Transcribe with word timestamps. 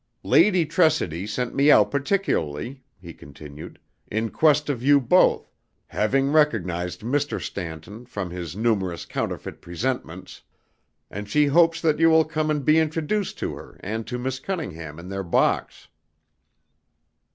"Lady 0.23 0.65
Tressidy 0.65 1.27
sent 1.27 1.53
me 1.53 1.69
out 1.69 1.91
particularly," 1.91 2.81
he 2.99 3.13
continued, 3.13 3.77
"in 4.09 4.31
quest 4.31 4.67
of 4.67 4.81
you 4.81 4.99
both, 4.99 5.53
having 5.85 6.31
recognised 6.31 7.01
Mr. 7.01 7.39
Stanton 7.39 8.07
from 8.07 8.31
his 8.31 8.55
numerous 8.55 9.05
counterfeit 9.05 9.61
presentments, 9.61 10.41
and 11.11 11.29
she 11.29 11.45
hopes 11.45 11.79
that 11.81 11.99
you 11.99 12.09
will 12.09 12.25
come 12.25 12.49
and 12.49 12.65
be 12.65 12.79
introduced 12.79 13.37
to 13.37 13.53
her 13.53 13.77
and 13.83 14.07
to 14.07 14.17
Miss 14.17 14.39
Cunningham 14.39 14.97
in 14.97 15.07
their 15.07 15.21
box." 15.21 15.87